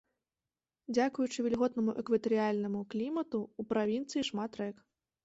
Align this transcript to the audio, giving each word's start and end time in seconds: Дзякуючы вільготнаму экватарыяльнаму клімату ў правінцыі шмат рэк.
Дзякуючы 0.95 1.39
вільготнаму 1.47 1.95
экватарыяльнаму 2.03 2.81
клімату 2.95 3.39
ў 3.59 3.73
правінцыі 3.75 4.23
шмат 4.31 4.51
рэк. 4.63 4.77